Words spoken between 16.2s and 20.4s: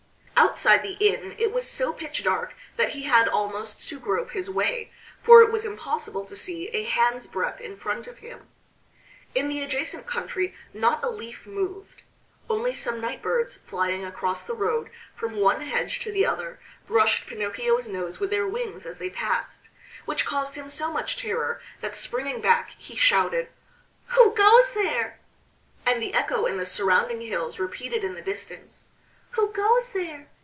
other brushed Pinocchio's nose with their wings as they passed, which